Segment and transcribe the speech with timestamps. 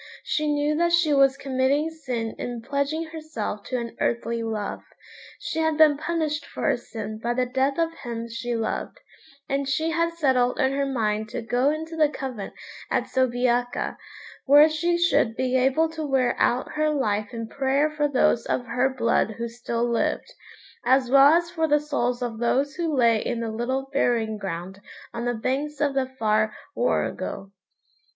[0.23, 4.81] She knew that she was committing sin in pledging herself to an earthly love.
[5.39, 8.99] She had been punished for her sin by the death of him she loved,
[9.47, 12.55] and she had settled in her mind to go into the convent
[12.89, 13.97] at Soubiaca,
[14.47, 18.65] where she should be able to wear out her life in prayer for those of
[18.65, 20.33] her blood who still lived,
[20.83, 24.81] as well as for the souls of those who lay in the little burying ground
[25.13, 27.51] on the banks of the far Warrego.